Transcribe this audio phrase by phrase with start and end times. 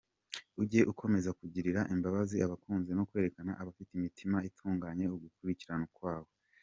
[0.61, 5.05] Ujye ukomeza kugirira imbabazi abakuzi, No kwereka abafite imitima itunganye
[5.45, 6.31] gukiranuka kwawe.